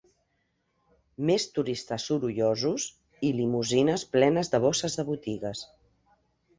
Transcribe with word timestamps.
Més 1.29 1.45
turistes 1.57 2.07
sorollosos 2.09 2.87
i 3.31 3.31
limusines 3.43 4.09
plenes 4.19 4.53
de 4.57 4.65
bosses 4.69 5.01
de 5.01 5.11
botigues. 5.15 5.67